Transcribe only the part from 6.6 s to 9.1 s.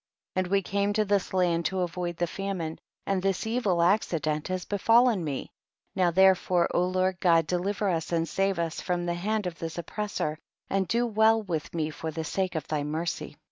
O Lord God deliver us and save us from